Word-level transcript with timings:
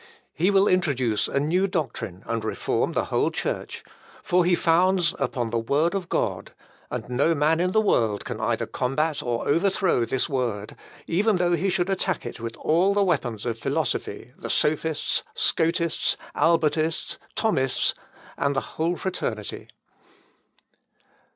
He 0.33 0.49
will 0.49 0.67
introduce 0.67 1.27
a 1.27 1.39
new 1.39 1.67
doctrine, 1.67 2.23
and 2.25 2.43
reform 2.43 2.93
the 2.93 3.05
whole 3.13 3.29
Church, 3.29 3.83
for 4.23 4.43
he 4.43 4.55
founds 4.55 5.13
upon 5.19 5.51
the 5.51 5.59
word 5.59 5.93
of 5.93 6.09
God; 6.09 6.53
and 6.89 7.07
no 7.07 7.35
man 7.35 7.59
in 7.59 7.71
the 7.71 7.79
world 7.79 8.25
can 8.25 8.41
either 8.41 8.65
combat 8.65 9.21
or 9.21 9.47
overthrow 9.47 10.03
this 10.03 10.27
word, 10.27 10.75
even 11.05 11.35
though 11.35 11.53
he 11.55 11.69
should 11.69 11.87
attack 11.87 12.25
it 12.25 12.39
with 12.39 12.57
all 12.57 12.95
the 12.95 13.03
weapons 13.03 13.45
of 13.45 13.59
philosophy, 13.59 14.33
the 14.35 14.49
sophists, 14.49 15.21
Scotists, 15.35 16.17
Albertists, 16.35 17.19
Thomists, 17.35 17.93
and 18.37 18.55
the 18.55 18.61
whole 18.79 18.95
fraternity." 18.95 19.67